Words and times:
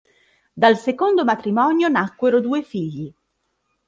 Dal 0.51 0.79
secondo 0.79 1.23
matrimonio 1.23 1.87
nacquero 1.87 2.41
due 2.41 2.63
figli. 2.63 3.13